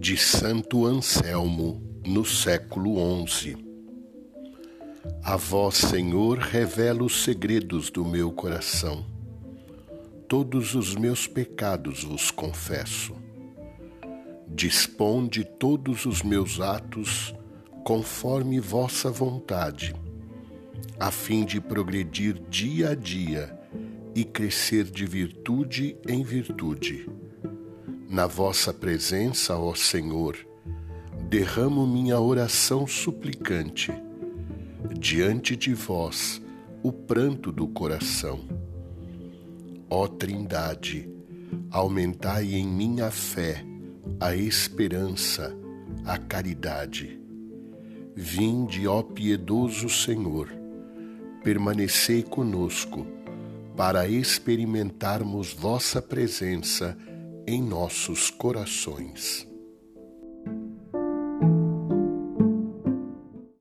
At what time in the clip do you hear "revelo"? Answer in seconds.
6.38-7.04